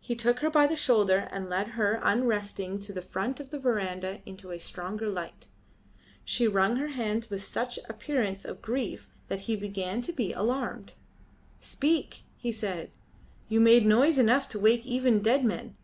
He 0.00 0.14
took 0.16 0.38
her 0.38 0.48
by 0.48 0.66
the 0.66 0.74
shoulder 0.74 1.28
and 1.30 1.50
led 1.50 1.72
her 1.76 2.02
unresisting 2.02 2.78
to 2.78 2.90
the 2.94 3.02
front 3.02 3.38
of 3.38 3.50
the 3.50 3.58
verandah 3.58 4.22
into 4.24 4.50
a 4.50 4.58
stronger 4.58 5.08
light. 5.10 5.48
She 6.24 6.48
wrung 6.48 6.76
her 6.76 6.88
hands 6.88 7.28
with 7.28 7.44
such 7.44 7.76
an 7.76 7.84
appearance 7.90 8.46
of 8.46 8.62
grief 8.62 9.10
that 9.28 9.40
he 9.40 9.54
began 9.54 10.00
to 10.00 10.12
be 10.14 10.32
alarmed. 10.32 10.94
"Speak," 11.60 12.22
he 12.38 12.50
said. 12.50 12.90
"You 13.50 13.60
made 13.60 13.84
noise 13.84 14.16
enough 14.18 14.48
to 14.48 14.58
wake 14.58 14.86
even 14.86 15.20
dead 15.20 15.44
men. 15.44 15.76